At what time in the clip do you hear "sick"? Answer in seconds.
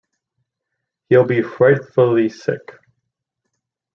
2.29-2.71